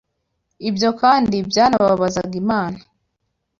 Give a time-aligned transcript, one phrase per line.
[0.69, 2.79] Ibyo kandi byanababazaga Imana.